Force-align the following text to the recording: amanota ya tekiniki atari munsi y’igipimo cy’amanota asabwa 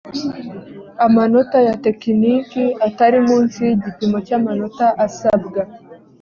amanota 1.05 1.57
ya 1.67 1.75
tekiniki 1.85 2.63
atari 2.87 3.17
munsi 3.27 3.57
y’igipimo 3.67 4.17
cy’amanota 4.27 4.85
asabwa 5.05 5.61